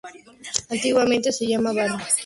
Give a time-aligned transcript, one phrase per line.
[0.71, 2.13] Antiguamente se llamaba barrio Playa Blanca.